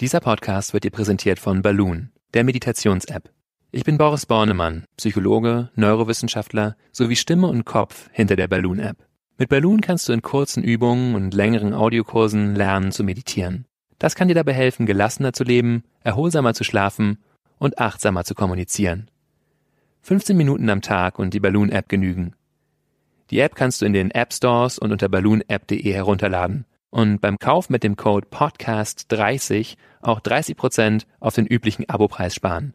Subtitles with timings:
[0.00, 3.30] Dieser Podcast wird dir präsentiert von Balloon, der Meditations-App.
[3.70, 8.96] Ich bin Boris Bornemann, Psychologe, Neurowissenschaftler sowie Stimme und Kopf hinter der Balloon-App.
[9.38, 13.66] Mit Balloon kannst du in kurzen Übungen und längeren Audiokursen lernen zu meditieren.
[14.00, 17.18] Das kann dir dabei helfen, gelassener zu leben, erholsamer zu schlafen
[17.58, 19.08] und achtsamer zu kommunizieren.
[20.02, 22.34] 15 Minuten am Tag und die Balloon-App genügen.
[23.30, 27.70] Die App kannst du in den App Stores und unter balloonapp.de herunterladen und beim Kauf
[27.70, 32.72] mit dem Code PODCAST30 auch 30% auf den üblichen Abopreis sparen.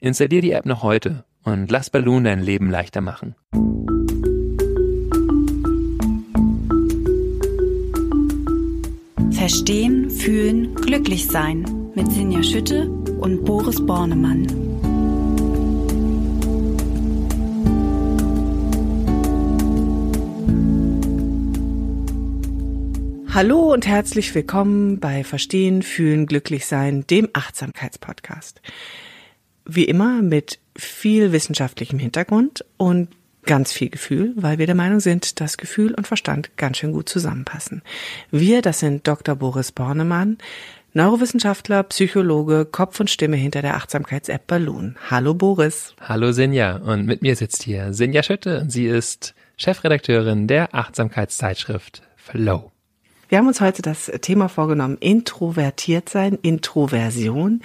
[0.00, 3.36] Installier die App noch heute und lass Balloon dein Leben leichter machen.
[9.30, 14.71] Verstehen, fühlen, glücklich sein mit Sinja Schütte und Boris Bornemann.
[23.34, 28.60] Hallo und herzlich willkommen bei Verstehen, Fühlen, Glücklichsein, dem Achtsamkeitspodcast.
[29.64, 33.08] Wie immer mit viel wissenschaftlichem Hintergrund und
[33.44, 37.08] ganz viel Gefühl, weil wir der Meinung sind, dass Gefühl und Verstand ganz schön gut
[37.08, 37.80] zusammenpassen.
[38.30, 39.34] Wir, das sind Dr.
[39.34, 40.36] Boris Bornemann,
[40.92, 44.96] Neurowissenschaftler, Psychologe, Kopf und Stimme hinter der Achtsamkeits-App Balloon.
[45.08, 45.94] Hallo Boris.
[46.02, 52.71] Hallo Sinja und mit mir sitzt hier Sinja Schütte sie ist Chefredakteurin der Achtsamkeitszeitschrift Flow.
[53.32, 57.62] Wir haben uns heute das Thema vorgenommen, introvertiert sein, Introversion.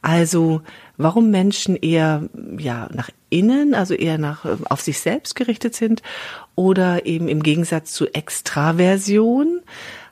[0.00, 0.62] Also,
[0.96, 6.02] warum Menschen eher, ja, nach innen, also eher nach, auf sich selbst gerichtet sind
[6.54, 9.62] oder eben im Gegensatz zu Extraversion.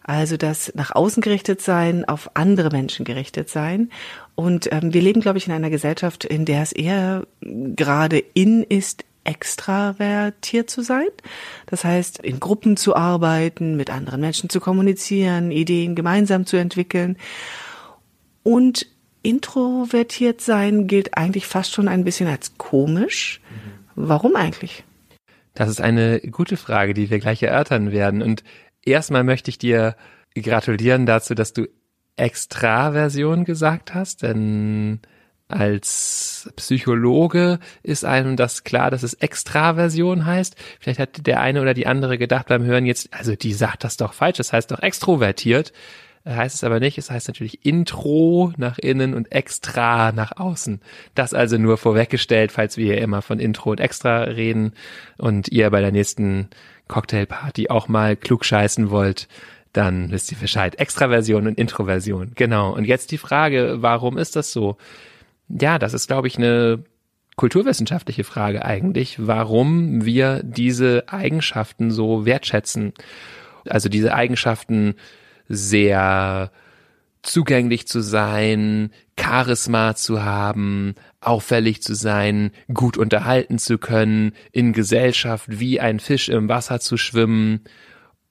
[0.02, 3.90] Also das nach außen gerichtet sein, auf andere Menschen gerichtet sein.
[4.34, 8.64] Und ähm, wir leben, glaube ich, in einer Gesellschaft, in der es eher gerade in
[8.64, 11.08] ist, extravertiert zu sein.
[11.66, 17.16] Das heißt, in Gruppen zu arbeiten, mit anderen Menschen zu kommunizieren, Ideen gemeinsam zu entwickeln.
[18.42, 18.86] Und
[19.22, 23.40] introvertiert sein gilt eigentlich fast schon ein bisschen als komisch.
[23.96, 24.84] Warum eigentlich?
[25.54, 28.22] Das ist eine gute Frage, die wir gleich erörtern werden.
[28.22, 28.44] Und
[28.84, 29.96] erstmal möchte ich dir
[30.34, 31.66] gratulieren dazu, dass du
[32.16, 35.00] Extraversion gesagt hast, denn
[35.48, 40.56] als Psychologe ist einem das klar, dass es Extraversion heißt.
[40.80, 43.96] Vielleicht hat der eine oder die andere gedacht beim Hören jetzt, also die sagt das
[43.96, 45.72] doch falsch, das heißt doch extrovertiert.
[46.28, 50.80] Heißt es aber nicht, es heißt natürlich Intro nach innen und Extra nach außen.
[51.14, 54.72] Das also nur vorweggestellt, falls wir immer von Intro und Extra reden
[55.18, 56.48] und ihr bei der nächsten
[56.88, 59.28] Cocktailparty auch mal klug scheißen wollt,
[59.72, 60.80] dann wisst ihr Bescheid.
[60.80, 62.32] Extraversion und Introversion.
[62.34, 62.74] Genau.
[62.74, 64.78] Und jetzt die Frage, warum ist das so?
[65.48, 66.84] Ja, das ist, glaube ich, eine
[67.36, 72.94] kulturwissenschaftliche Frage eigentlich, warum wir diese Eigenschaften so wertschätzen.
[73.68, 74.94] Also diese Eigenschaften
[75.48, 76.50] sehr
[77.22, 85.46] zugänglich zu sein, Charisma zu haben, auffällig zu sein, gut unterhalten zu können, in Gesellschaft
[85.48, 87.64] wie ein Fisch im Wasser zu schwimmen.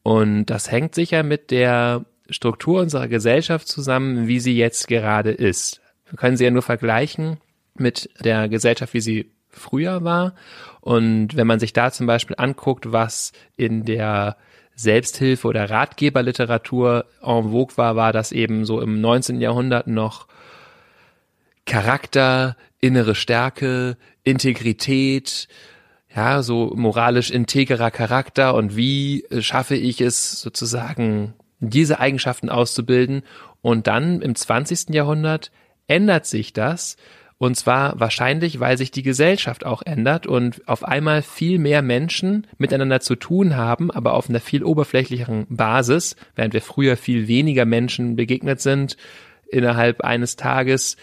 [0.03, 5.81] Und das hängt sicher mit der Struktur unserer Gesellschaft zusammen, wie sie jetzt gerade ist.
[6.09, 7.37] Wir können sie ja nur vergleichen
[7.75, 10.33] mit der Gesellschaft, wie sie früher war.
[10.81, 14.37] Und wenn man sich da zum Beispiel anguckt, was in der
[14.75, 19.39] Selbsthilfe oder Ratgeberliteratur en vogue war, war das eben so im 19.
[19.39, 20.27] Jahrhundert noch
[21.65, 25.47] Charakter, innere Stärke, Integrität,
[26.15, 33.23] ja, so moralisch integrer Charakter und wie schaffe ich es sozusagen, diese Eigenschaften auszubilden
[33.61, 34.89] und dann im 20.
[34.89, 35.51] Jahrhundert
[35.87, 36.97] ändert sich das.
[37.37, 42.47] Und zwar wahrscheinlich, weil sich die Gesellschaft auch ändert und auf einmal viel mehr Menschen
[42.57, 47.65] miteinander zu tun haben, aber auf einer viel oberflächlicheren Basis, während wir früher viel weniger
[47.65, 48.95] Menschen begegnet sind
[49.49, 50.95] innerhalb eines Tages,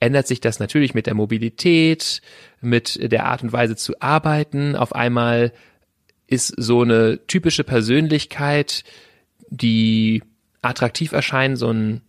[0.00, 2.20] ändert sich das natürlich mit der Mobilität,
[2.60, 4.76] mit der Art und Weise zu arbeiten.
[4.76, 5.52] Auf einmal
[6.26, 8.84] ist so eine typische Persönlichkeit,
[9.48, 10.22] die
[10.60, 12.02] attraktiv erscheint, so ein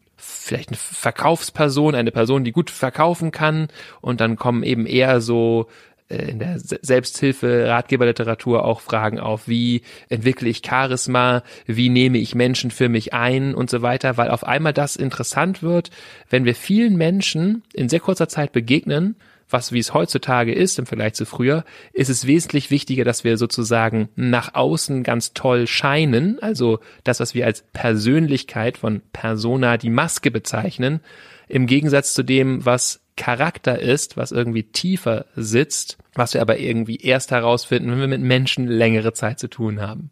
[0.45, 3.67] vielleicht eine Verkaufsperson, eine Person, die gut verkaufen kann.
[4.02, 5.67] Und dann kommen eben eher so
[6.08, 12.35] äh, in der Selbsthilfe, Ratgeberliteratur auch Fragen auf, wie entwickle ich Charisma, wie nehme ich
[12.35, 15.90] Menschen für mich ein und so weiter, weil auf einmal das interessant wird,
[16.29, 19.16] wenn wir vielen Menschen in sehr kurzer Zeit begegnen
[19.49, 21.63] was wie es heutzutage ist im Vergleich zu früher,
[21.93, 27.33] ist es wesentlich wichtiger, dass wir sozusagen nach außen ganz toll scheinen, also das, was
[27.35, 31.01] wir als Persönlichkeit von Persona die Maske bezeichnen,
[31.47, 36.97] im Gegensatz zu dem, was Charakter ist, was irgendwie tiefer sitzt, was wir aber irgendwie
[36.97, 40.09] erst herausfinden, wenn wir mit Menschen längere Zeit zu tun haben.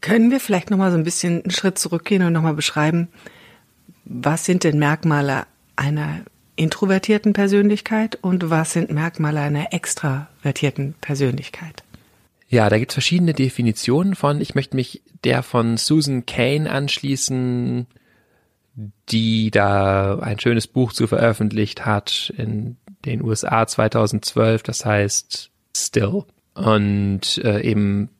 [0.00, 3.08] Können wir vielleicht noch mal so ein bisschen einen Schritt zurückgehen und noch mal beschreiben,
[4.04, 5.46] was sind denn Merkmale
[5.76, 6.22] einer
[6.60, 11.82] introvertierten Persönlichkeit und was sind Merkmale einer extravertierten Persönlichkeit?
[12.48, 14.42] Ja, da gibt es verschiedene Definitionen von.
[14.42, 17.86] Ich möchte mich der von Susan Kane anschließen,
[19.08, 22.76] die da ein schönes Buch zu veröffentlicht hat in
[23.06, 26.24] den USA 2012, das heißt Still.
[26.54, 28.10] Und äh, eben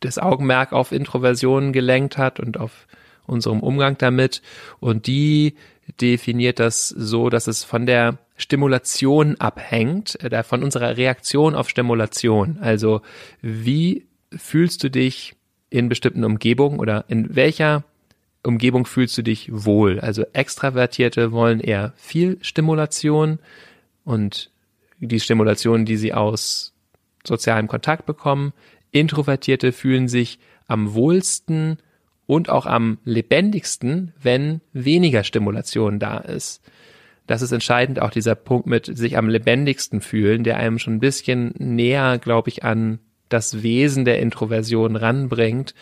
[0.00, 2.86] das Augenmerk auf Introversion gelenkt hat und auf
[3.28, 4.42] unserem Umgang damit.
[4.80, 5.54] Und die
[6.00, 12.58] definiert das so, dass es von der Stimulation abhängt, äh, von unserer Reaktion auf Stimulation.
[12.60, 13.02] Also
[13.40, 15.34] wie fühlst du dich
[15.70, 17.84] in bestimmten Umgebungen oder in welcher
[18.42, 20.00] Umgebung fühlst du dich wohl?
[20.00, 23.38] Also Extravertierte wollen eher viel Stimulation
[24.04, 24.50] und
[25.00, 26.72] die Stimulation, die sie aus
[27.24, 28.52] sozialem Kontakt bekommen.
[28.90, 31.78] Introvertierte fühlen sich am wohlsten
[32.28, 36.62] und auch am lebendigsten, wenn weniger Stimulation da ist.
[37.26, 41.00] Das ist entscheidend, auch dieser Punkt mit sich am lebendigsten fühlen, der einem schon ein
[41.00, 42.98] bisschen näher, glaube ich, an
[43.30, 45.74] das Wesen der Introversion ranbringt,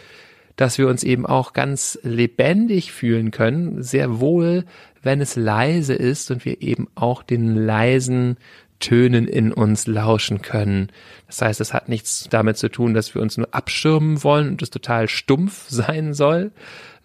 [0.54, 4.64] dass wir uns eben auch ganz lebendig fühlen können, sehr wohl,
[5.02, 8.36] wenn es leise ist und wir eben auch den leisen
[8.78, 10.88] Tönen in uns lauschen können.
[11.26, 14.62] Das heißt, es hat nichts damit zu tun, dass wir uns nur abschirmen wollen und
[14.62, 16.52] es total stumpf sein soll,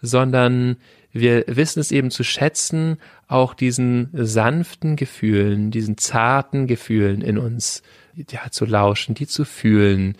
[0.00, 0.76] sondern
[1.12, 2.96] wir wissen es eben zu schätzen,
[3.28, 7.82] auch diesen sanften Gefühlen, diesen zarten Gefühlen in uns
[8.14, 10.16] ja, zu lauschen, die zu fühlen,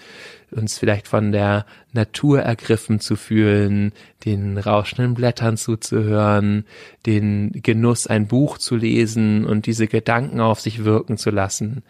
[0.50, 3.92] uns vielleicht von der Natur ergriffen zu fühlen,
[4.24, 6.64] den rauschenden Blättern zuzuhören,
[7.06, 11.82] den Genuss, ein Buch zu lesen und diese Gedanken auf sich wirken zu lassen.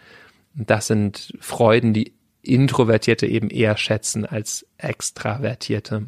[0.55, 2.13] Das sind Freuden, die
[2.43, 6.07] Introvertierte eben eher schätzen als Extravertierte.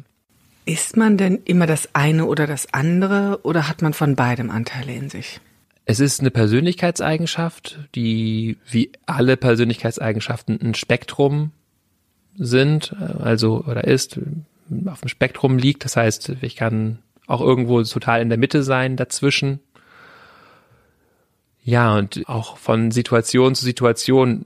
[0.65, 4.93] Ist man denn immer das eine oder das andere oder hat man von beidem Anteile
[4.93, 5.39] in sich?
[5.85, 11.51] Es ist eine Persönlichkeitseigenschaft, die wie alle Persönlichkeitseigenschaften ein Spektrum
[12.37, 14.19] sind, also oder ist,
[14.87, 15.85] auf dem Spektrum liegt.
[15.85, 19.59] Das heißt, ich kann auch irgendwo total in der Mitte sein, dazwischen.
[21.63, 24.45] Ja, und auch von Situation zu Situation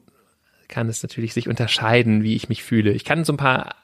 [0.68, 2.92] kann es natürlich sich unterscheiden, wie ich mich fühle.
[2.92, 3.76] Ich kann so ein paar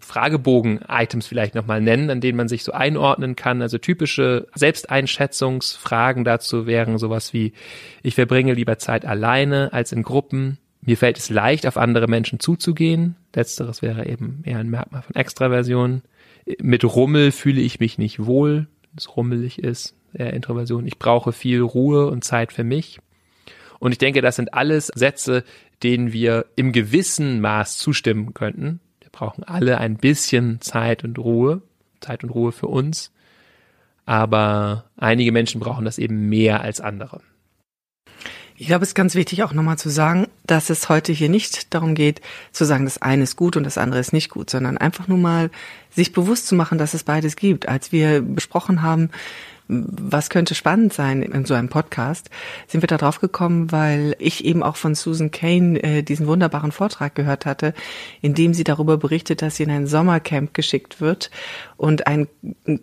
[0.00, 3.62] Fragebogen-Items vielleicht nochmal nennen, an denen man sich so einordnen kann.
[3.62, 7.52] Also typische Selbsteinschätzungsfragen dazu wären sowas wie,
[8.02, 10.58] ich verbringe lieber Zeit alleine als in Gruppen.
[10.82, 13.16] Mir fällt es leicht, auf andere Menschen zuzugehen.
[13.34, 16.02] Letzteres wäre eben eher ein Merkmal von Extraversion.
[16.60, 18.66] Mit Rummel fühle ich mich nicht wohl,
[18.96, 20.86] es rummelig ist, eher Introversion.
[20.86, 22.98] Ich brauche viel Ruhe und Zeit für mich.
[23.78, 25.44] Und ich denke, das sind alles Sätze,
[25.82, 28.80] denen wir im gewissen Maß zustimmen könnten
[29.20, 31.60] brauchen alle ein bisschen Zeit und Ruhe,
[32.00, 33.12] Zeit und Ruhe für uns.
[34.06, 37.20] Aber einige Menschen brauchen das eben mehr als andere.
[38.56, 41.74] Ich glaube, es ist ganz wichtig auch nochmal zu sagen, dass es heute hier nicht
[41.74, 44.78] darum geht, zu sagen, das eine ist gut und das andere ist nicht gut, sondern
[44.78, 45.50] einfach nur mal
[45.90, 47.68] sich bewusst zu machen, dass es beides gibt.
[47.68, 49.10] Als wir besprochen haben,
[49.70, 52.28] was könnte spannend sein in so einem Podcast,
[52.66, 56.72] sind wir da drauf gekommen, weil ich eben auch von Susan Kane äh, diesen wunderbaren
[56.72, 57.72] Vortrag gehört hatte,
[58.20, 61.30] in dem sie darüber berichtet, dass sie in ein Sommercamp geschickt wird
[61.76, 62.28] und einen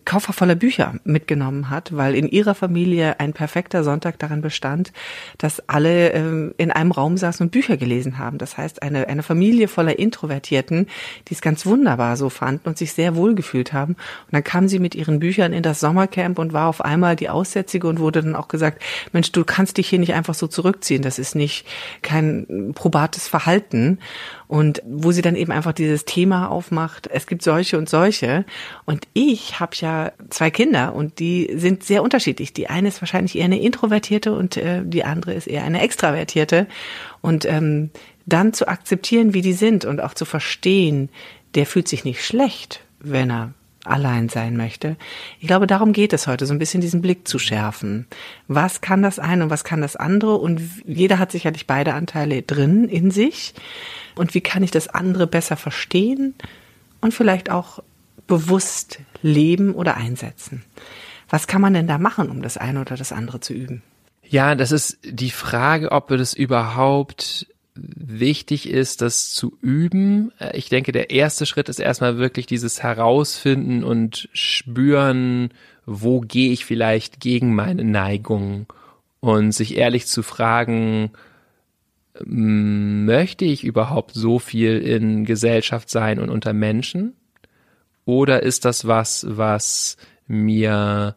[0.06, 4.94] Koffer voller Bücher mitgenommen hat, weil in ihrer Familie ein perfekter Sonntag darin bestand,
[5.38, 8.38] dass alle äh, in einem Raum saßen und Bücher gelesen haben.
[8.38, 10.88] Das heißt, eine, eine Familie voller Introvertierten,
[11.28, 13.94] die es ganz wunderbar so fanden und sich sehr wohl gefühlt haben.
[13.94, 17.30] Und dann kam sie mit ihren Büchern in das Sommercamp und war auf einmal die
[17.30, 18.82] Aussätzige und wurde dann auch gesagt,
[19.12, 21.02] Mensch, du kannst dich hier nicht einfach so zurückziehen.
[21.02, 21.66] Das ist nicht
[22.02, 24.00] kein probates Verhalten.
[24.48, 28.46] Und wo sie dann eben einfach dieses Thema aufmacht, es gibt solche und solche.
[28.86, 32.54] Und ich habe ja zwei Kinder und die sind sehr unterschiedlich.
[32.54, 36.68] Die eine ist wahrscheinlich eher eine introvertierte und äh, die andere ist eher eine extravertierte.
[37.22, 37.92] Und ähm,
[38.26, 41.10] dann zu akzeptieren, wie die sind und auch zu verstehen,
[41.56, 43.54] der fühlt sich nicht schlecht, wenn er
[43.88, 44.96] allein sein möchte.
[45.40, 48.08] Ich glaube, darum geht es heute, so ein bisschen diesen Blick zu schärfen.
[48.48, 50.36] Was kann das eine und was kann das andere?
[50.36, 53.54] Und jeder hat sicherlich beide Anteile drin in sich.
[54.16, 56.36] Und wie kann ich das andere besser verstehen
[57.02, 57.84] und vielleicht auch
[58.28, 60.64] bewusst leben oder einsetzen?
[61.30, 63.84] Was kann man denn da machen, um das eine oder das andere zu üben?
[64.24, 67.48] Ja, das ist die Frage, ob wir das überhaupt
[67.80, 70.32] wichtig ist, das zu üben.
[70.40, 75.50] Äh, ich denke, der erste Schritt ist erstmal wirklich dieses Herausfinden und Spüren,
[75.86, 78.68] wo gehe ich vielleicht gegen meine Neigung
[79.20, 81.12] und sich ehrlich zu fragen,
[82.26, 87.14] möchte ich überhaupt so viel in Gesellschaft sein und unter Menschen?
[88.06, 91.16] Oder ist das was, was mir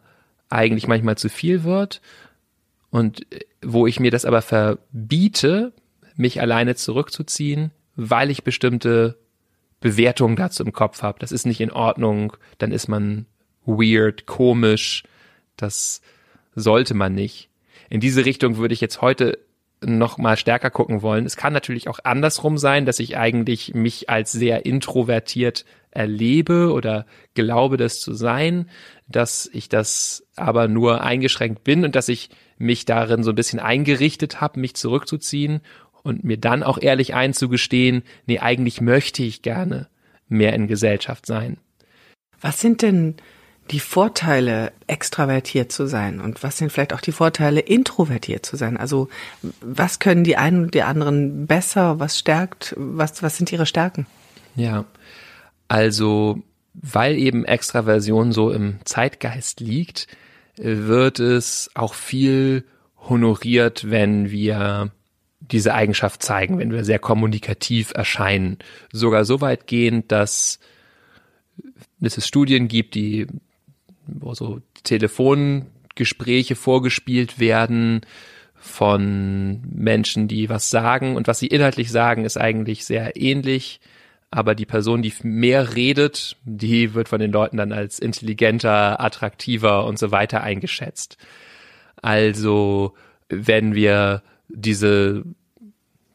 [0.49, 2.01] eigentlich manchmal zu viel wird
[2.89, 3.25] und
[3.63, 5.71] wo ich mir das aber verbiete,
[6.21, 9.17] mich alleine zurückzuziehen, weil ich bestimmte
[9.81, 11.19] Bewertungen dazu im Kopf habe.
[11.19, 13.25] Das ist nicht in Ordnung, dann ist man
[13.65, 15.03] weird, komisch,
[15.57, 16.01] das
[16.55, 17.49] sollte man nicht.
[17.89, 19.39] In diese Richtung würde ich jetzt heute
[19.83, 21.25] noch mal stärker gucken wollen.
[21.25, 27.07] Es kann natürlich auch andersrum sein, dass ich eigentlich mich als sehr introvertiert erlebe oder
[27.33, 28.69] glaube, das zu sein,
[29.07, 33.59] dass ich das aber nur eingeschränkt bin und dass ich mich darin so ein bisschen
[33.59, 35.61] eingerichtet habe, mich zurückzuziehen
[36.03, 39.87] und mir dann auch ehrlich einzugestehen, nee, eigentlich möchte ich gerne
[40.27, 41.57] mehr in Gesellschaft sein.
[42.39, 43.15] Was sind denn
[43.69, 48.77] die Vorteile, extravertiert zu sein und was sind vielleicht auch die Vorteile, introvertiert zu sein?
[48.77, 49.07] Also
[49.61, 54.07] was können die einen und die anderen besser, was stärkt, was, was sind ihre Stärken?
[54.55, 54.85] Ja,
[55.67, 56.41] also
[56.73, 60.07] weil eben Extraversion so im Zeitgeist liegt,
[60.57, 62.65] wird es auch viel
[63.09, 64.91] honoriert, wenn wir
[65.51, 68.57] diese Eigenschaft zeigen, wenn wir sehr kommunikativ erscheinen.
[68.91, 70.59] Sogar so weit gehend, dass
[71.99, 73.27] es Studien gibt, die
[74.07, 78.01] wo so Telefongespräche vorgespielt werden
[78.55, 83.79] von Menschen, die was sagen und was sie inhaltlich sagen, ist eigentlich sehr ähnlich.
[84.29, 89.85] Aber die Person, die mehr redet, die wird von den Leuten dann als intelligenter, attraktiver
[89.85, 91.17] und so weiter eingeschätzt.
[92.01, 92.93] Also,
[93.29, 95.23] wenn wir diese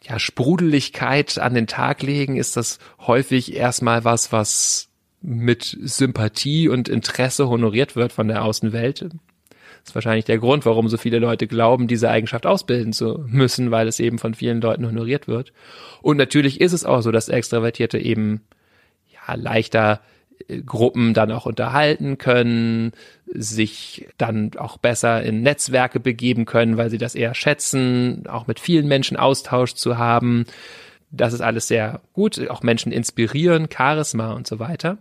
[0.08, 4.88] ja, Sprudeligkeit an den Tag legen, ist das häufig erstmal was, was
[5.20, 9.02] mit Sympathie und Interesse honoriert wird von der Außenwelt.
[9.02, 13.70] Das ist wahrscheinlich der Grund, warum so viele Leute glauben, diese Eigenschaft ausbilden zu müssen,
[13.70, 15.52] weil es eben von vielen Leuten honoriert wird.
[16.02, 18.42] Und natürlich ist es auch so, dass Extravertierte eben
[19.12, 20.00] ja leichter
[20.64, 22.92] Gruppen dann auch unterhalten können,
[23.26, 28.60] sich dann auch besser in Netzwerke begeben können, weil sie das eher schätzen, auch mit
[28.60, 30.46] vielen Menschen Austausch zu haben.
[31.10, 34.98] Das ist alles sehr gut, auch Menschen inspirieren, Charisma und so weiter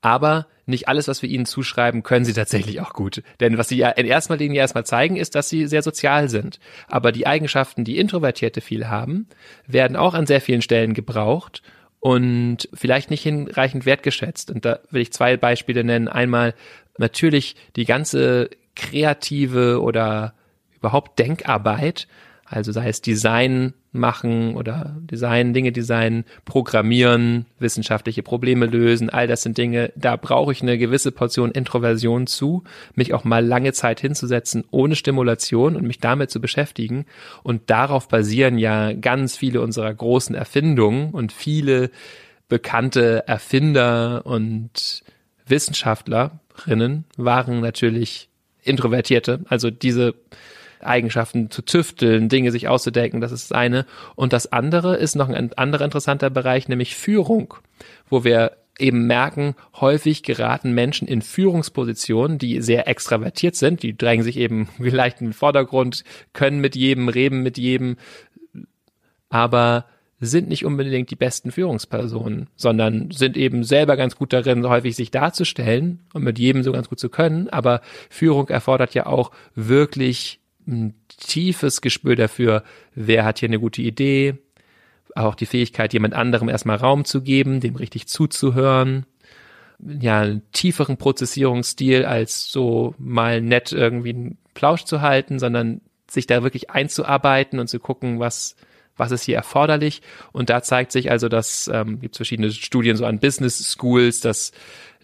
[0.00, 3.22] aber nicht alles, was wir ihnen zuschreiben, können sie tatsächlich auch gut.
[3.40, 6.60] Denn was sie ja in erster Linie erstmal zeigen, ist, dass sie sehr sozial sind.
[6.88, 9.28] Aber die Eigenschaften, die Introvertierte viel haben,
[9.66, 11.62] werden auch an sehr vielen Stellen gebraucht
[12.00, 14.50] und vielleicht nicht hinreichend wertgeschätzt.
[14.50, 16.08] Und da will ich zwei Beispiele nennen.
[16.08, 16.54] Einmal
[16.98, 20.34] natürlich die ganze kreative oder
[20.76, 22.06] überhaupt Denkarbeit,
[22.50, 29.42] also sei es Design machen oder Design, Dinge designen, programmieren, wissenschaftliche Probleme lösen, all das
[29.42, 32.64] sind Dinge, da brauche ich eine gewisse Portion Introversion zu,
[32.94, 37.06] mich auch mal lange Zeit hinzusetzen ohne Stimulation und mich damit zu beschäftigen.
[37.42, 41.90] Und darauf basieren ja ganz viele unserer großen Erfindungen und viele
[42.48, 45.02] bekannte Erfinder und
[45.46, 48.28] Wissenschaftlerinnen waren natürlich
[48.62, 49.40] Introvertierte.
[49.48, 50.14] Also diese
[50.80, 53.86] Eigenschaften zu tüfteln, Dinge sich auszudenken, das ist das eine.
[54.14, 57.54] Und das andere ist noch ein anderer interessanter Bereich, nämlich Führung,
[58.08, 64.24] wo wir eben merken, häufig geraten Menschen in Führungspositionen, die sehr extravertiert sind, die drängen
[64.24, 67.96] sich eben vielleicht in den Vordergrund, können mit jedem, reden mit jedem,
[69.28, 69.84] aber
[70.20, 75.10] sind nicht unbedingt die besten Führungspersonen, sondern sind eben selber ganz gut darin, häufig sich
[75.10, 77.48] darzustellen und mit jedem so ganz gut zu können.
[77.48, 82.62] Aber Führung erfordert ja auch wirklich ein tiefes Gespür dafür,
[82.94, 84.38] wer hat hier eine gute Idee,
[85.14, 89.06] auch die Fähigkeit, jemand anderem erstmal Raum zu geben, dem richtig zuzuhören,
[89.78, 96.26] ja, einen tieferen Prozessierungsstil als so mal nett irgendwie einen Plausch zu halten, sondern sich
[96.26, 98.56] da wirklich einzuarbeiten und zu gucken, was
[98.98, 100.02] was ist hier erforderlich.
[100.32, 104.52] Und da zeigt sich also, dass ähm, gibt verschiedene Studien so an Business Schools, dass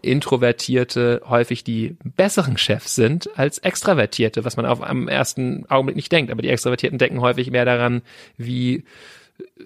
[0.05, 6.13] Introvertierte häufig die besseren Chefs sind als Extravertierte, was man auf am ersten Augenblick nicht
[6.13, 6.31] denkt.
[6.31, 8.03] Aber die Extravertierten denken häufig mehr daran,
[8.37, 8.85] wie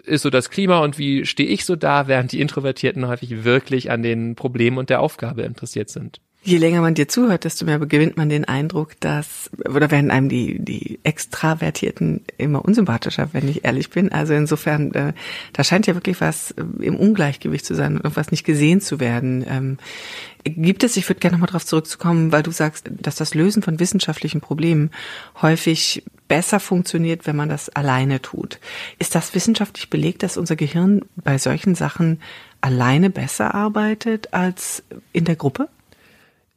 [0.04, 3.90] ist so das Klima und wie stehe ich so da, während die Introvertierten häufig wirklich
[3.90, 6.20] an den Problemen und der Aufgabe interessiert sind.
[6.40, 10.28] Je länger man dir zuhört, desto mehr gewinnt man den Eindruck, dass, oder werden einem
[10.28, 14.12] die, die Extravertierten immer unsympathischer, wenn ich ehrlich bin.
[14.12, 15.12] Also insofern, äh,
[15.52, 19.00] da scheint ja wirklich was äh, im Ungleichgewicht zu sein und irgendwas nicht gesehen zu
[19.00, 19.44] werden.
[19.48, 19.78] Ähm,
[20.44, 23.80] gibt es, ich würde gerne nochmal darauf zurückzukommen, weil du sagst, dass das Lösen von
[23.80, 24.90] wissenschaftlichen Problemen
[25.42, 28.60] häufig besser funktioniert, wenn man das alleine tut.
[29.00, 32.20] Ist das wissenschaftlich belegt, dass unser Gehirn bei solchen Sachen
[32.60, 35.68] alleine besser arbeitet als in der Gruppe?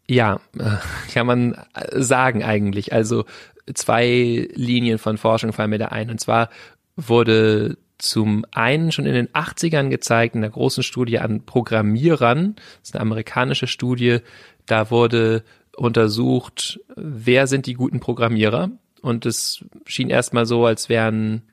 [0.07, 0.77] Ja, äh,
[1.13, 1.57] kann man
[1.91, 2.93] sagen eigentlich.
[2.93, 3.25] Also
[3.73, 6.09] zwei Linien von Forschung fallen mir da ein.
[6.09, 6.49] Und zwar
[6.95, 12.89] wurde zum einen schon in den 80ern gezeigt, in der großen Studie an Programmierern, das
[12.89, 14.19] ist eine amerikanische Studie,
[14.65, 15.43] da wurde
[15.75, 18.71] untersucht, wer sind die guten Programmierer.
[19.01, 21.43] Und es schien erstmal so, als wären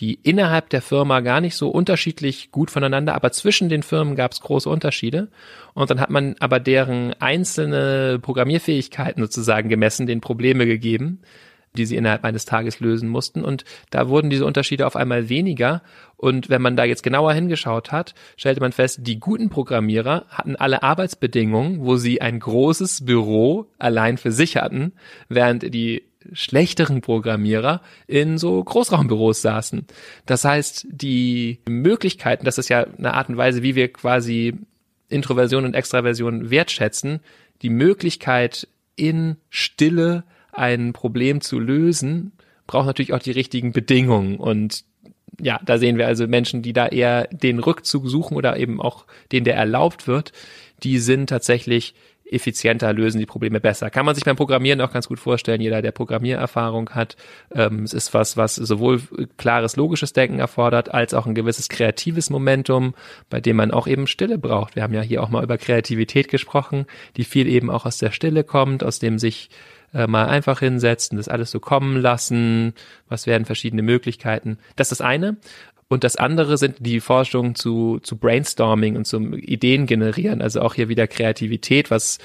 [0.00, 4.32] die innerhalb der Firma gar nicht so unterschiedlich gut voneinander, aber zwischen den Firmen gab
[4.32, 5.28] es große Unterschiede.
[5.74, 11.20] Und dann hat man aber deren einzelne Programmierfähigkeiten sozusagen gemessen, den Probleme gegeben,
[11.76, 13.44] die sie innerhalb eines Tages lösen mussten.
[13.44, 15.82] Und da wurden diese Unterschiede auf einmal weniger.
[16.16, 20.56] Und wenn man da jetzt genauer hingeschaut hat, stellte man fest, die guten Programmierer hatten
[20.56, 24.92] alle Arbeitsbedingungen, wo sie ein großes Büro allein für sich hatten,
[25.28, 29.86] während die schlechteren Programmierer in so Großraumbüros saßen.
[30.26, 34.54] Das heißt, die Möglichkeiten, das ist ja eine Art und Weise, wie wir quasi
[35.08, 37.20] Introversion und Extraversion wertschätzen,
[37.62, 42.32] die Möglichkeit in Stille ein Problem zu lösen,
[42.66, 44.84] braucht natürlich auch die richtigen Bedingungen und
[45.40, 49.06] ja, da sehen wir also Menschen, die da eher den Rückzug suchen oder eben auch
[49.30, 50.32] den, der erlaubt wird,
[50.82, 51.94] die sind tatsächlich
[52.30, 53.90] effizienter, lösen die Probleme besser.
[53.90, 55.60] Kann man sich beim Programmieren auch ganz gut vorstellen.
[55.60, 57.16] Jeder, der Programmiererfahrung hat,
[57.54, 59.00] ähm, es ist was, was sowohl
[59.36, 62.94] klares logisches Denken erfordert, als auch ein gewisses kreatives Momentum,
[63.30, 64.76] bei dem man auch eben Stille braucht.
[64.76, 68.10] Wir haben ja hier auch mal über Kreativität gesprochen, die viel eben auch aus der
[68.10, 69.50] Stille kommt, aus dem sich
[69.94, 72.74] äh, mal einfach hinsetzen, das alles so kommen lassen,
[73.08, 74.58] was wären verschiedene Möglichkeiten.
[74.76, 75.36] Das ist das eine.
[75.88, 80.42] Und das andere sind die Forschungen zu, zu Brainstorming und zum Ideen generieren.
[80.42, 82.18] Also auch hier wieder Kreativität, was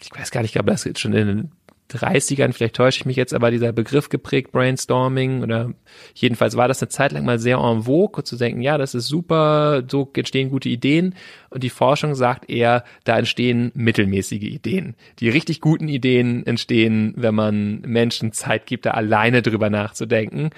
[0.00, 1.50] ich weiß gar nicht, ich glaube, das ist schon in den
[1.90, 5.72] 30ern, vielleicht täusche ich mich jetzt, aber dieser Begriff geprägt, Brainstorming oder
[6.14, 9.06] jedenfalls war das eine Zeit lang mal sehr en vogue, zu denken, ja, das ist
[9.06, 11.14] super, so entstehen gute Ideen
[11.48, 14.96] und die Forschung sagt eher, da entstehen mittelmäßige Ideen.
[15.20, 20.50] Die richtig guten Ideen entstehen, wenn man Menschen Zeit gibt, da alleine drüber nachzudenken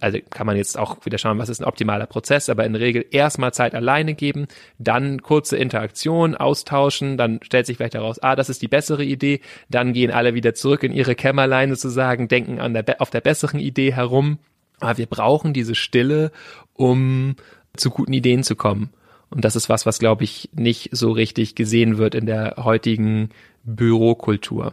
[0.00, 2.82] also kann man jetzt auch wieder schauen, was ist ein optimaler Prozess, aber in der
[2.82, 4.46] Regel erstmal Zeit alleine geben,
[4.78, 9.40] dann kurze Interaktion, austauschen, dann stellt sich vielleicht heraus, ah, das ist die bessere Idee,
[9.68, 13.60] dann gehen alle wieder zurück in ihre Kämmerlein sozusagen, denken an der, auf der besseren
[13.60, 14.38] Idee herum.
[14.80, 16.32] Aber wir brauchen diese Stille,
[16.74, 17.36] um
[17.76, 18.90] zu guten Ideen zu kommen.
[19.30, 23.30] Und das ist was, was, glaube ich, nicht so richtig gesehen wird in der heutigen
[23.64, 24.72] Bürokultur.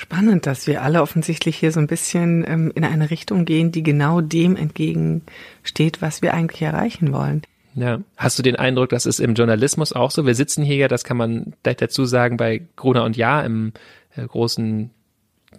[0.00, 3.82] Spannend, dass wir alle offensichtlich hier so ein bisschen ähm, in eine Richtung gehen, die
[3.82, 7.42] genau dem entgegensteht, was wir eigentlich erreichen wollen.
[7.74, 8.00] Ja.
[8.16, 10.24] Hast du den Eindruck, das ist im Journalismus auch so?
[10.24, 13.74] Wir sitzen hier ja, das kann man dazu sagen, bei Gruner und Ja im
[14.16, 14.88] äh, großen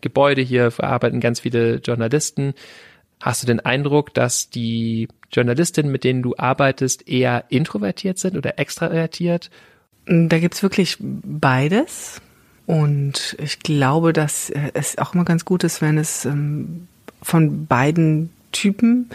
[0.01, 2.55] Gebäude hier verarbeiten ganz viele Journalisten.
[3.21, 8.57] Hast du den Eindruck, dass die Journalistinnen, mit denen du arbeitest, eher introvertiert sind oder
[8.57, 9.51] extravertiert?
[10.07, 12.23] Da gibt's wirklich beides.
[12.71, 16.87] Und ich glaube, dass es auch immer ganz gut ist, wenn es ähm,
[17.21, 19.09] von beiden Typen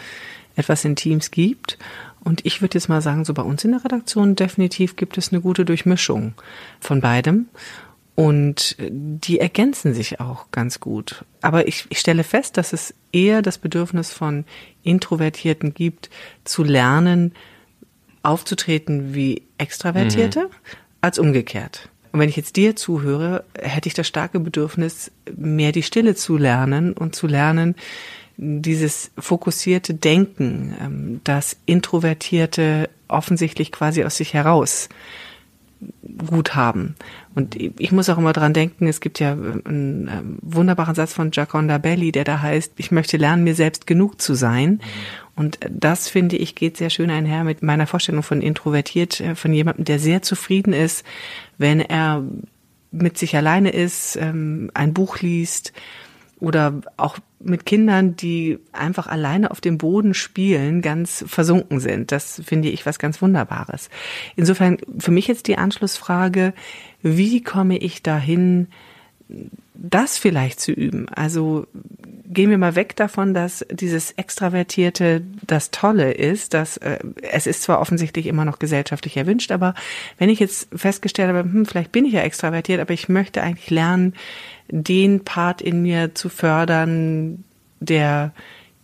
[0.55, 1.79] etwas in Teams gibt.
[2.23, 5.31] Und ich würde jetzt mal sagen, so bei uns in der Redaktion definitiv gibt es
[5.31, 6.35] eine gute Durchmischung
[6.79, 7.47] von beidem.
[8.13, 11.25] Und die ergänzen sich auch ganz gut.
[11.41, 14.45] Aber ich, ich stelle fest, dass es eher das Bedürfnis von
[14.83, 16.11] Introvertierten gibt,
[16.43, 17.33] zu lernen,
[18.21, 20.77] aufzutreten wie Extravertierte, mhm.
[21.01, 21.89] als umgekehrt.
[22.11, 26.37] Und wenn ich jetzt dir zuhöre, hätte ich das starke Bedürfnis, mehr die Stille zu
[26.37, 27.75] lernen und zu lernen,
[28.37, 34.89] dieses fokussierte Denken, ähm, das Introvertierte offensichtlich quasi aus sich heraus
[36.27, 36.95] gut haben.
[37.35, 41.31] Und ich muss auch immer dran denken, es gibt ja einen ähm, wunderbaren Satz von
[41.31, 44.71] Giaconda Belli, der da heißt, ich möchte lernen, mir selbst genug zu sein.
[44.71, 44.81] Mhm.
[45.35, 49.53] Und das finde ich geht sehr schön einher mit meiner Vorstellung von introvertiert, äh, von
[49.53, 51.05] jemandem, der sehr zufrieden ist,
[51.57, 52.23] wenn er
[52.91, 55.73] mit sich alleine ist, ähm, ein Buch liest
[56.39, 62.11] oder auch mit Kindern, die einfach alleine auf dem Boden spielen, ganz versunken sind.
[62.11, 63.89] Das finde ich was ganz Wunderbares.
[64.35, 66.53] Insofern für mich jetzt die Anschlussfrage,
[67.01, 68.67] wie komme ich dahin,
[69.73, 71.07] das vielleicht zu üben?
[71.09, 71.67] Also
[72.25, 77.63] gehen wir mal weg davon, dass dieses Extravertierte das Tolle ist, dass äh, es ist
[77.63, 79.75] zwar offensichtlich immer noch gesellschaftlich erwünscht, aber
[80.17, 83.69] wenn ich jetzt festgestellt habe, hm, vielleicht bin ich ja extravertiert, aber ich möchte eigentlich
[83.69, 84.13] lernen,
[84.69, 87.43] den Part in mir zu fördern,
[87.79, 88.33] der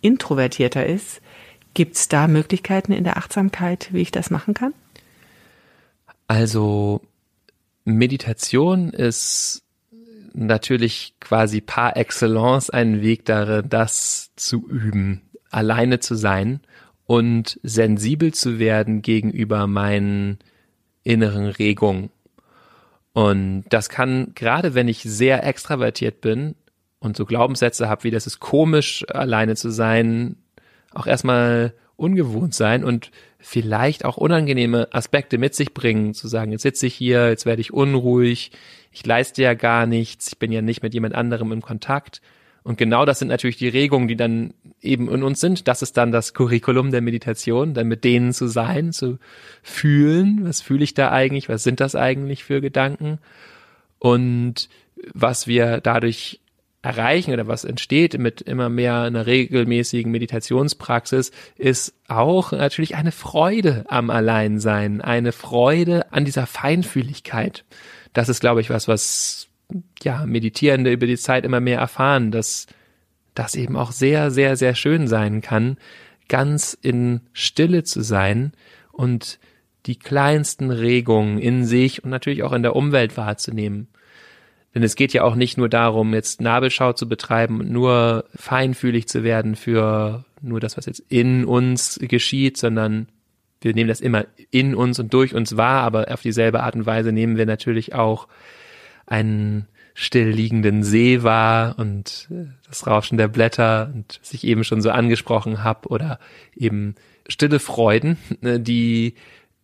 [0.02, 1.22] introvertierter ist.
[1.74, 4.74] Gibt es da Möglichkeiten in der Achtsamkeit, wie ich das machen kann?
[6.28, 7.02] Also
[7.84, 9.64] Meditation ist
[10.34, 16.62] natürlich quasi par excellence ein Weg darin, das zu üben, alleine zu sein
[17.06, 20.40] und sensibel zu werden gegenüber meinen
[21.04, 22.10] inneren Regungen.
[23.14, 26.56] Und das kann, gerade wenn ich sehr extravertiert bin
[27.00, 30.38] und so Glaubenssätze habe, wie das ist komisch, alleine zu sein,
[30.94, 36.64] auch erstmal ungewohnt sein und vielleicht auch unangenehme Aspekte mit sich bringen, zu sagen, jetzt
[36.64, 38.52] sitze ich hier, jetzt werde ich unruhig,
[38.92, 42.22] ich leiste ja gar nichts, ich bin ja nicht mit jemand anderem im Kontakt.
[42.64, 45.68] Und genau das sind natürlich die Regungen, die dann eben in uns sind.
[45.68, 49.20] Das ist dann das Curriculum der Meditation, dann mit denen zu sein, zu
[49.62, 53.20] fühlen, was fühle ich da eigentlich, was sind das eigentlich für Gedanken
[54.00, 54.70] und
[55.14, 56.40] was wir dadurch
[56.84, 63.86] erreichen oder was entsteht mit immer mehr einer regelmäßigen Meditationspraxis, ist auch natürlich eine Freude
[63.88, 67.64] am Alleinsein, eine Freude an dieser Feinfühligkeit.
[68.12, 69.48] Das ist, glaube ich, was, was
[70.02, 72.68] ja Meditierende über die Zeit immer mehr erfahren, dass
[73.36, 75.78] das eben auch sehr, sehr, sehr schön sein kann,
[76.30, 78.54] ganz in Stille zu sein
[78.92, 79.40] und
[79.86, 83.88] die kleinsten Regungen in sich und natürlich auch in der Umwelt wahrzunehmen.
[84.74, 89.08] Denn es geht ja auch nicht nur darum, jetzt Nabelschau zu betreiben und nur feinfühlig
[89.08, 93.08] zu werden für nur das, was jetzt in uns geschieht, sondern
[93.62, 96.86] wir nehmen das immer in uns und durch uns wahr, aber auf dieselbe Art und
[96.86, 98.28] Weise nehmen wir natürlich auch
[99.14, 104.82] einen stillliegenden See wahr und äh, das Rauschen der Blätter und was ich eben schon
[104.82, 106.20] so angesprochen habe oder
[106.56, 106.96] eben
[107.30, 109.14] stille Freuden, äh, die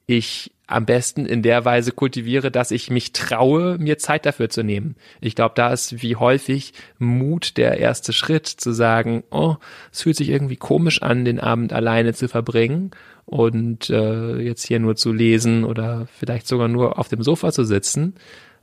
[0.06, 4.64] ich am besten in der Weise kultiviere, dass ich mich traue, mir Zeit dafür zu
[4.64, 4.96] nehmen.
[5.20, 9.56] Ich glaube, da ist wie häufig Mut der erste Schritt zu sagen, oh,
[9.92, 12.92] es fühlt sich irgendwie komisch an, den Abend alleine zu verbringen
[13.26, 17.64] und äh, jetzt hier nur zu lesen oder vielleicht sogar nur auf dem Sofa zu
[17.64, 18.14] sitzen,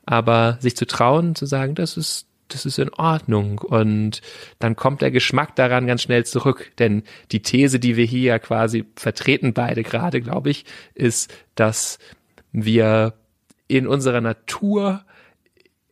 [0.06, 3.58] aber sich zu trauen, zu sagen, das ist das ist in Ordnung.
[3.58, 4.22] Und
[4.60, 6.70] dann kommt der Geschmack daran ganz schnell zurück.
[6.78, 10.64] Denn die These, die wir hier ja quasi vertreten, beide gerade, glaube ich,
[10.94, 11.98] ist, dass
[12.52, 13.14] wir
[13.68, 15.04] in unserer Natur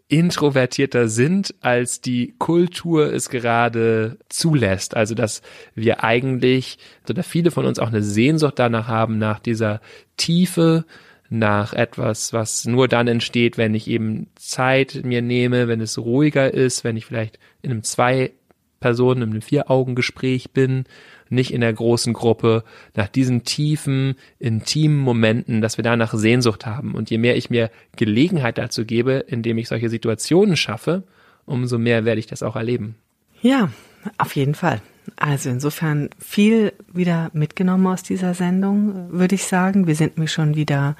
[0.08, 4.96] introvertierter sind, als die Kultur es gerade zulässt.
[4.96, 5.42] Also dass
[5.74, 9.80] wir eigentlich, oder viele von uns auch eine Sehnsucht danach haben, nach dieser
[10.16, 10.84] Tiefe,
[11.30, 16.52] nach etwas, was nur dann entsteht, wenn ich eben Zeit mir nehme, wenn es ruhiger
[16.52, 18.32] ist, wenn ich vielleicht in einem zwei
[18.80, 20.84] Personen, in einem Vier-Augen-Gespräch bin,
[21.30, 26.94] nicht in der großen Gruppe, nach diesen tiefen, intimen Momenten, dass wir danach Sehnsucht haben.
[26.94, 31.04] Und je mehr ich mir Gelegenheit dazu gebe, indem ich solche Situationen schaffe,
[31.46, 32.96] umso mehr werde ich das auch erleben.
[33.40, 33.70] Ja,
[34.18, 34.82] auf jeden Fall.
[35.16, 39.86] Also insofern viel wieder mitgenommen aus dieser Sendung, würde ich sagen.
[39.86, 40.96] Wir sind mir schon wieder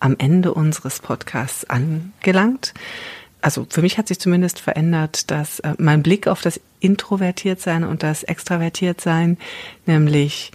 [0.00, 2.74] am Ende unseres Podcasts angelangt.
[3.40, 8.02] Also für mich hat sich zumindest verändert, dass äh, mein Blick auf das Introvertiertsein und
[8.02, 9.38] das Extravertiertsein,
[9.86, 10.50] nämlich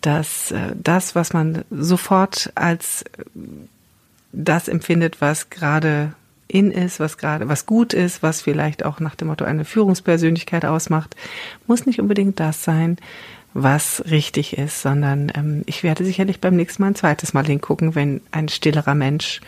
[0.00, 3.04] dass äh, das, was man sofort als
[4.32, 6.12] das empfindet, was gerade
[6.48, 10.64] in ist, was gerade, was gut ist, was vielleicht auch nach dem Motto eine Führungspersönlichkeit
[10.64, 11.14] ausmacht,
[11.66, 12.96] muss nicht unbedingt das sein,
[13.54, 17.94] was richtig ist, sondern ähm, ich werde sicherlich beim nächsten Mal ein zweites Mal hingucken,
[17.94, 19.40] wenn ein stillerer Mensch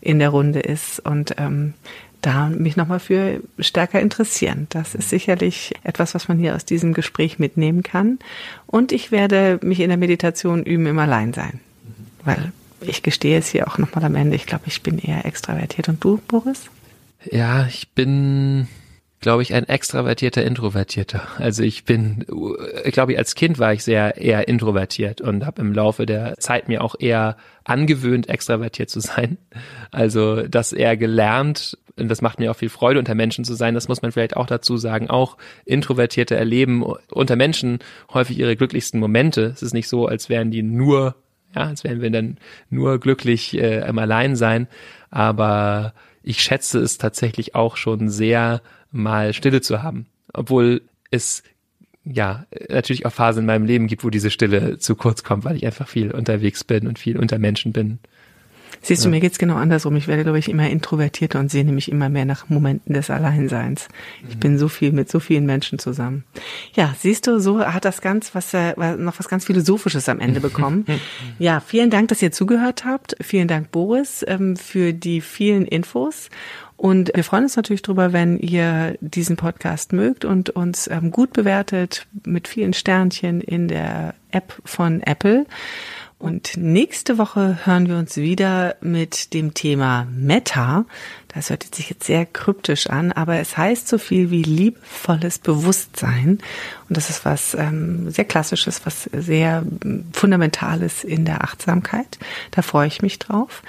[0.00, 1.74] in der Runde ist und ähm,
[2.20, 4.66] da mich nochmal für stärker interessieren.
[4.70, 8.18] Das ist sicherlich etwas, was man hier aus diesem Gespräch mitnehmen kann.
[8.66, 11.60] Und ich werde mich in der Meditation üben im Alleinsein,
[12.24, 12.52] weil
[12.88, 14.36] ich gestehe es hier auch nochmal am Ende.
[14.36, 15.88] Ich glaube, ich bin eher extravertiert.
[15.88, 16.70] Und du, Boris?
[17.30, 18.68] Ja, ich bin,
[19.20, 21.26] glaube ich, ein extravertierter Introvertierter.
[21.38, 22.26] Also ich bin,
[22.84, 26.68] ich glaube, als Kind war ich sehr eher introvertiert und habe im Laufe der Zeit
[26.68, 29.38] mir auch eher angewöhnt, extravertiert zu sein.
[29.90, 31.78] Also das eher gelernt.
[31.96, 33.74] Und das macht mir auch viel Freude, unter Menschen zu sein.
[33.74, 35.08] Das muss man vielleicht auch dazu sagen.
[35.10, 37.78] Auch Introvertierte erleben unter Menschen
[38.12, 39.52] häufig ihre glücklichsten Momente.
[39.54, 41.14] Es ist nicht so, als wären die nur
[41.54, 42.38] ja, als wären wir dann
[42.70, 44.68] nur glücklich äh, im Alleinsein.
[45.10, 48.62] Aber ich schätze es tatsächlich auch schon sehr,
[48.94, 50.06] mal Stille zu haben.
[50.32, 51.42] Obwohl es
[52.04, 55.56] ja natürlich auch Phasen in meinem Leben gibt, wo diese Stille zu kurz kommt, weil
[55.56, 57.98] ich einfach viel unterwegs bin und viel unter Menschen bin.
[58.84, 59.12] Siehst du, ja.
[59.12, 59.96] mir geht's genau andersrum.
[59.96, 63.88] Ich werde, glaube ich, immer introvertierter und sehe nämlich immer mehr nach Momenten des Alleinseins.
[64.28, 64.40] Ich mhm.
[64.40, 66.24] bin so viel mit so vielen Menschen zusammen.
[66.74, 70.40] Ja, siehst du, so hat das ganz was, äh, noch was ganz Philosophisches am Ende
[70.40, 70.84] bekommen.
[71.38, 73.16] ja, vielen Dank, dass ihr zugehört habt.
[73.20, 76.28] Vielen Dank, Boris, ähm, für die vielen Infos.
[76.76, 81.32] Und wir freuen uns natürlich drüber, wenn ihr diesen Podcast mögt und uns ähm, gut
[81.32, 85.46] bewertet mit vielen Sternchen in der App von Apple.
[86.18, 90.86] Und nächste Woche hören wir uns wieder mit dem Thema Meta.
[91.28, 96.38] Das hört sich jetzt sehr kryptisch an, aber es heißt so viel wie liebevolles Bewusstsein.
[96.88, 99.64] Und das ist was ähm, sehr Klassisches, was sehr
[100.12, 102.18] Fundamentales in der Achtsamkeit.
[102.52, 103.62] Da freue ich mich drauf.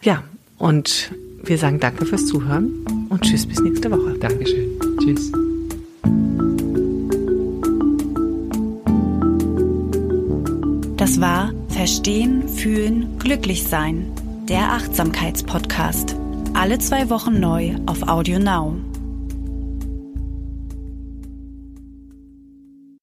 [0.00, 0.22] Ja,
[0.56, 4.16] und wir sagen danke fürs Zuhören und tschüss bis nächste Woche.
[4.18, 4.78] Dankeschön.
[5.00, 5.32] Tschüss.
[10.98, 14.10] Das war Verstehen, Fühlen, Glücklich-Sein,
[14.48, 16.16] der Achtsamkeitspodcast.
[16.54, 18.74] Alle zwei Wochen neu auf Audio Now.